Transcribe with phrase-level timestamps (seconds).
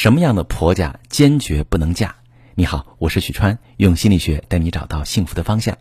[0.00, 2.14] 什么样的婆家坚决不能嫁？
[2.54, 5.76] 你好，我是许川，用心理学带你找到幸福的方向。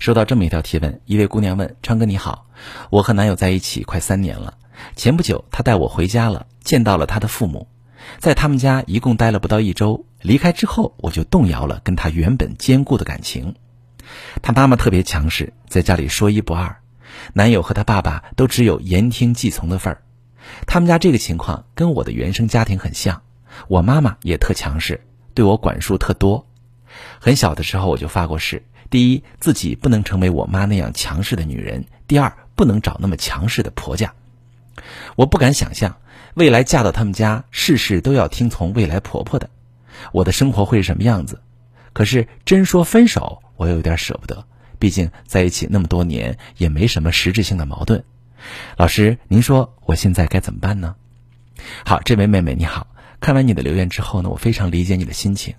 [0.00, 2.48] 收到这么一条提问，一位姑娘问：川哥你好，
[2.90, 4.54] 我和男友在一起快三年了，
[4.96, 7.68] 前不久他带我回家了，见到了他的父母，
[8.18, 13.54] 在他们家一共待了不到一周，离开之后我就动摇了跟他原本坚固的感情。
[14.42, 16.78] 他妈妈特别强势，在家里说一不二，
[17.34, 20.02] 男友和他爸爸都只有言听计从的份儿。
[20.66, 23.22] 他们家这个情况跟我的原生家庭很像。
[23.68, 25.00] 我妈妈也特强势，
[25.34, 26.46] 对我管束特多。
[27.20, 34.12] 很小的时候我就发过誓：第一，自己不能成为我妈那样强势的女人；第二，不能找那么强势的婆家。
[35.14, 35.98] 我不敢想象
[36.34, 39.50] 未来嫁到他们家，事事都要听从未来婆婆的，
[40.12, 41.40] 我的生活会是什么样子。
[41.92, 44.44] 可是真说分手，我又有点舍不得，
[44.78, 48.04] 毕竟在一起那么多年，也没什么实质性的矛盾。
[48.76, 50.96] 老师，您说我现在该怎么办呢？
[51.84, 52.86] 好，这位妹妹你好。
[53.20, 55.54] 看完你的留言之后呢，我非常理解你的心情。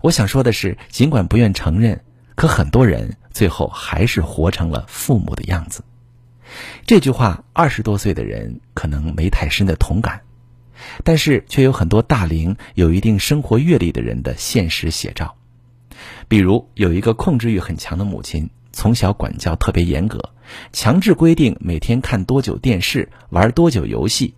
[0.00, 2.00] 我想说的是，尽管不愿承认，
[2.34, 5.82] 可很多人最后还是活成了父母的样子。
[6.86, 10.20] 这句话，二十多岁的人可能没太深的同感，
[11.04, 15.36] 但是却有很多大龄、有一定生活阅历的人的现实写照。
[16.28, 20.30] 比如，有一个控制欲很强的母亲，从小管教特别严格，
[20.72, 24.34] 强制规定每天看多久电视，玩多久游戏。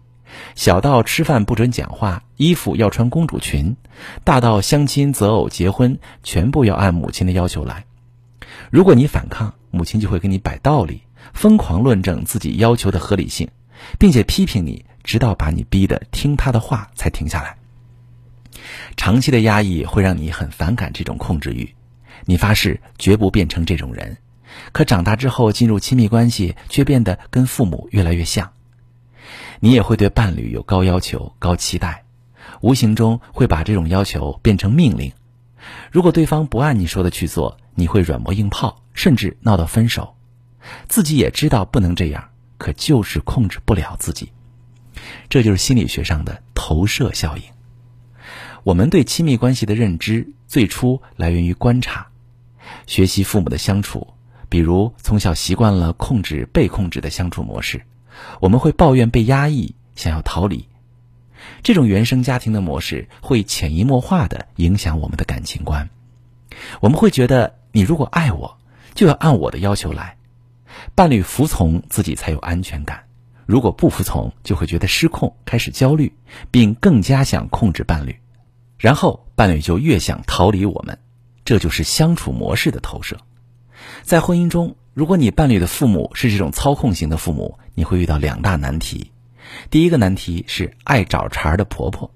[0.55, 3.77] 小到吃饭不准讲话，衣服要穿公主裙；
[4.25, 7.85] 大到相亲择偶结婚，全部要按母亲的要求来。
[8.71, 13.49] 如果你反抗，母亲就会给你摆道理，疯狂论证自己要求的合理性，
[13.99, 17.57] 并且批评你，直到把你逼得听他的话才停下来。
[18.97, 21.75] 长期的压抑会让你很反感这种控制欲，
[22.27, 24.19] 你发誓绝不变成这种人。
[24.73, 28.53] 可长大之后进入亲密关系，却变得跟父母越来越像。
[29.65, 32.05] 你也会对伴侣有高要求、高期待，
[32.63, 35.13] 无形中会把这种要求变成命令。
[35.93, 40.17] 如果对方不按你说的去做，你会软磨硬泡，甚至闹到分手。
[40.89, 44.33] 自己也知道不能这样，可就是控制不了自己。
[45.29, 47.45] 这就是心理学上的投射效应。
[48.65, 52.09] 我们对亲密关系的认知最初来源于观察，
[52.89, 54.09] 学习父母的相处，
[54.49, 57.83] 比如从小习惯了控制、被控制的相处模式。
[58.41, 60.69] 我们会抱怨被压抑，想要逃离。
[61.63, 65.89] 这种原生家庭的模式会潜移默化的影响我们的感情观。
[66.81, 68.59] 我们会觉得，你如果爱我，
[68.95, 70.17] 就要按我的要求来。
[70.95, 73.05] 伴侣服从自己才有安全感，
[73.47, 76.13] 如果不服从，就会觉得失控，开始焦虑，
[76.51, 78.17] 并更加想控制伴侣。
[78.79, 80.99] 然后伴侣就越想逃离我们，
[81.45, 83.17] 这就是相处模式的投射。
[84.03, 84.77] 在婚姻中。
[84.95, 89.11] 如果你伴侣的父母是这种操控型的父母，你会遇到两大难题。
[89.71, 92.13] 第一个难题是爱找茬的婆婆。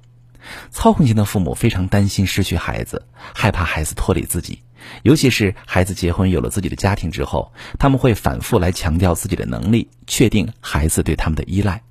[0.70, 4.62] 操控型的父母非常担心失去孩子，害怕孩子脱离自己，
[5.04, 11.82] 尤其是孩子结婚有了自己的家庭之后，他们会反复来强调自己的能力，确定孩子对他们的依赖。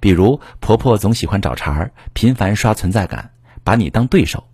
[0.00, 3.30] 比如婆婆总喜欢找茬，频繁刷存在感，
[3.62, 4.47] 把你当对手。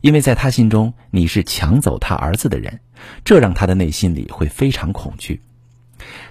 [0.00, 2.80] 因为在他心中你是抢走他儿子的人，
[3.24, 5.42] 这让他的内心里会非常恐惧。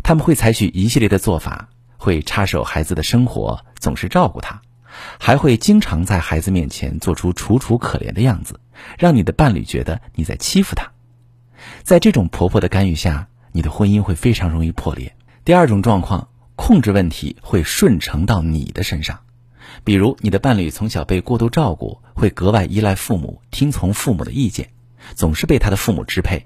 [0.04, 4.62] 他们会采取一系列的做法，会插手孩子的生活，总是照顾他，
[5.20, 8.60] 还会经常在孩子面前做出楚楚可怜的样子，
[8.98, 10.92] 让你的伴侣觉得你在欺负他。
[11.84, 15.16] 在这种婆婆的干预下，你的婚姻会非常容易破裂。
[15.46, 19.20] 第二种状况，控制问题会顺承到你的身上。
[19.84, 24.70] 比如，你的伴侣从小被过度照顾，会格外依赖父母，听从父母的意见，
[25.16, 26.46] 总是被他的父母支配。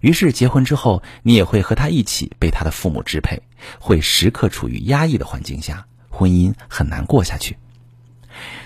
[0.00, 3.42] 于是，结婚之后，你也会和他一起被他的父母支配，
[3.80, 7.56] 会时刻处于压抑的环境下，婚姻很难过下去。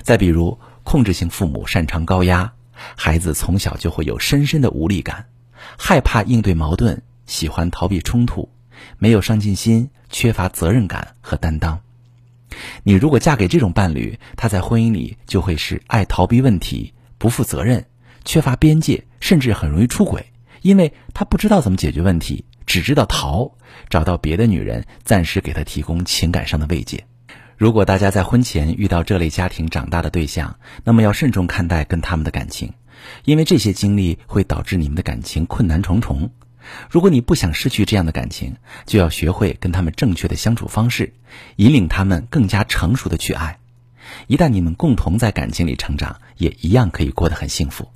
[0.02, 2.52] 再比如，控制性父母擅长高压，
[2.94, 5.26] 孩子从小就会有深深的无力感，
[5.78, 8.50] 害怕应对矛盾，喜欢逃避冲突，
[8.98, 11.80] 没有上进心，缺乏责任感和担当。
[12.82, 17.84] 你如果嫁给这种伴侣，他在婚姻里就会是爱逃避问题、不负责任、
[18.24, 20.24] 缺乏边界，甚至很容易出轨，
[20.62, 23.50] 因为他不知道怎么解决问题，只知道逃，
[23.88, 27.04] 找到别的女人暂时给他提供情感上的慰藉。
[27.56, 32.72] 如果大家在婚前遇到这类家庭长大的对象，那么要慎重看待跟他们的感情，
[33.24, 36.30] 因为这些经历会导致你们的感情困难重重。
[36.90, 38.56] 如果你不想失去这样的感情，
[38.86, 41.14] 就要学会跟他们正确的相处方式，
[41.56, 43.58] 引领他们更加成熟的去爱。
[44.26, 47.88] 一旦你们共同在感情里成长，也一样可以过得很幸福。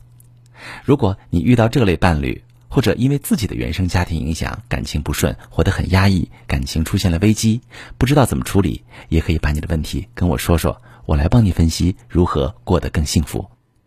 [0.84, 7.60] 如果你遇到这类伴侣，或者因为自己的原生家庭影响，感情不顺，活得很压抑，感情出现了危机，
[7.98, 13.51] 不知道怎么处理，也可以把你的问题跟我说说，我来帮你分析如何过得更幸福。